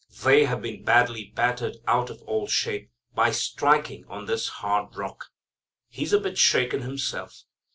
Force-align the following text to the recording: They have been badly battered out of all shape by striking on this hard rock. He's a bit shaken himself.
They 0.23 0.45
have 0.45 0.63
been 0.63 0.83
badly 0.83 1.25
battered 1.35 1.77
out 1.87 2.09
of 2.09 2.23
all 2.23 2.47
shape 2.47 2.89
by 3.13 3.29
striking 3.29 4.03
on 4.07 4.25
this 4.25 4.47
hard 4.49 4.95
rock. 4.95 5.25
He's 5.89 6.11
a 6.11 6.19
bit 6.19 6.39
shaken 6.39 6.81
himself. 6.81 7.43